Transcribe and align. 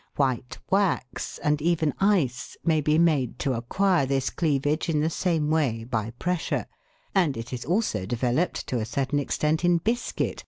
White 0.15 0.57
wax, 0.71 1.37
and 1.43 1.61
even 1.61 1.93
ice, 1.99 2.57
may 2.65 2.81
be 2.81 2.97
made 2.97 3.37
to 3.37 3.53
acquire 3.53 4.07
this 4.07 4.31
cleavage 4.31 4.89
in 4.89 4.99
the 4.99 5.11
same 5.11 5.51
way 5.51 5.83
by 5.83 6.09
pressure, 6.17 6.65
and 7.13 7.37
it 7.37 7.53
is 7.53 7.65
also 7.65 8.07
developed 8.07 8.65
to 8.65 8.79
a 8.79 8.85
certain 8.85 9.19
extent 9.19 9.63
in 9.63 9.77
biscuit 9.77 10.37
by 10.37 10.39
Fig. 10.39 10.39